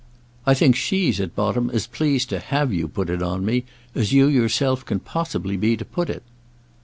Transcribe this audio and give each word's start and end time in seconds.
I 0.47 0.55
think 0.55 0.75
she's 0.75 1.19
at 1.19 1.35
bottom 1.35 1.69
as 1.69 1.85
pleased 1.85 2.29
to 2.29 2.39
have 2.39 2.73
you 2.73 2.87
put 2.87 3.07
it 3.07 3.21
on 3.21 3.45
me 3.45 3.65
as 3.93 4.13
you 4.13 4.25
yourself 4.25 4.83
can 4.83 4.99
possibly 4.99 5.57
be 5.57 5.77
to 5.77 5.85
put 5.85 6.09
it." 6.09 6.23